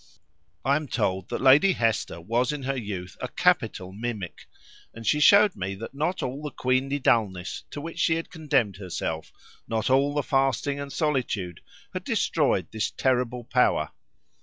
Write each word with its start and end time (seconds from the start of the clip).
I 0.65 0.77
am 0.77 0.87
told 0.87 1.29
that 1.29 1.41
Lady 1.41 1.73
Hester 1.73 2.19
was 2.19 2.51
in 2.51 2.63
her 2.63 2.75
youth 2.75 3.17
a 3.21 3.27
capital 3.27 3.91
mimic, 3.91 4.47
and 4.95 5.05
she 5.05 5.19
showed 5.19 5.55
me 5.55 5.75
that 5.75 5.93
not 5.93 6.23
all 6.23 6.41
the 6.41 6.49
queenly 6.49 6.97
dulness 6.97 7.65
to 7.69 7.79
which 7.79 7.99
she 7.99 8.15
had 8.15 8.31
condemned 8.31 8.77
herself, 8.77 9.31
not 9.67 9.91
all 9.91 10.15
her 10.15 10.23
fasting 10.23 10.79
and 10.79 10.91
solitude, 10.91 11.61
had 11.93 12.03
destroyed 12.03 12.71
this 12.71 12.89
terrible 12.89 13.43
power. 13.43 13.91